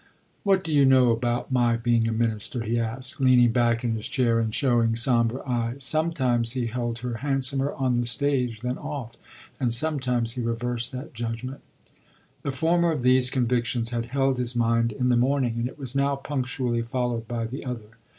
[0.41, 4.07] "What do you know about my being a minister?" he asked, leaning back in his
[4.07, 5.83] chair and showing sombre eyes.
[5.83, 9.17] Sometimes he held her handsomer on the stage than off,
[9.59, 11.61] and sometimes he reversed that judgement.
[12.41, 15.93] The former of these convictions had held his mind in the morning, and it was
[15.93, 17.99] now punctually followed by the other.